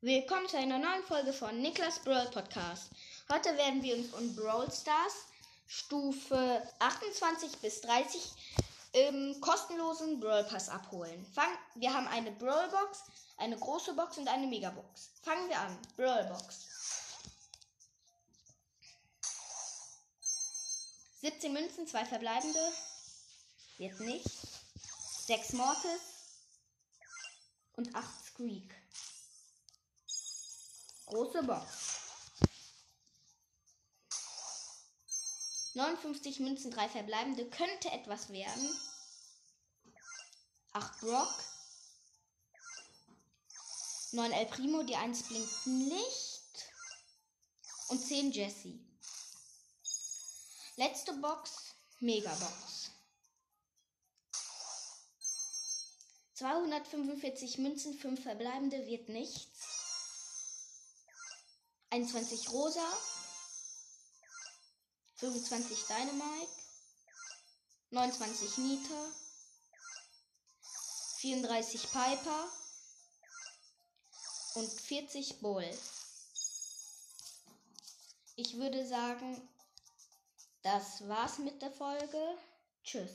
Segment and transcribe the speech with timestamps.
[0.00, 2.88] Willkommen zu einer neuen Folge von Niklas Brawl Podcast.
[3.32, 5.24] Heute werden wir uns um Brawl Stars
[5.66, 8.30] Stufe 28 bis 30
[8.92, 11.26] im kostenlosen Brawl Pass abholen.
[11.34, 13.02] Fang, wir haben eine Brawl Box,
[13.38, 15.10] eine große Box und eine Megabox.
[15.20, 15.76] Fangen wir an.
[15.96, 16.60] Brawl Box.
[21.22, 22.72] 17 Münzen, 2 verbleibende.
[23.78, 24.30] Wird nicht.
[25.26, 26.00] 6 Mortis
[27.74, 28.77] und 8 Squeak.
[31.18, 31.66] Große Box.
[35.74, 37.50] 59 Münzen, 3 verbleibende.
[37.50, 38.78] Könnte etwas werden.
[40.74, 41.34] 8 Brock.
[44.12, 46.70] 9 El Primo, die 1 blinkt nicht.
[47.88, 48.78] Und 10 Jesse.
[50.76, 52.92] Letzte Box, Megabox.
[56.34, 59.87] 245 Münzen, 5 verbleibende wird nichts.
[61.90, 62.86] 21 Rosa.
[65.16, 66.52] 25 Dynamite.
[67.90, 69.12] 29 Nita.
[71.20, 72.48] 34 Piper.
[74.54, 75.68] Und 40 Bull.
[78.36, 79.48] Ich würde sagen,
[80.62, 82.38] das war's mit der Folge.
[82.84, 83.10] Tschüss.